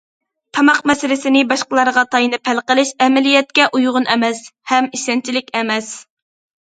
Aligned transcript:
تاماق 0.57 0.79
مەسىلىسىنى 0.91 1.43
باشقىلارغا 1.51 2.05
تايىنىپ 2.15 2.49
ھەل 2.51 2.63
قىلىش 2.71 2.95
ئەمەلىيەتكە 3.07 3.69
ئۇيغۇن 3.79 4.09
ئەمەس، 4.15 4.41
ھەم 4.73 4.89
ئىشەنچلىك 4.99 5.55
ئەمەس. 5.61 5.93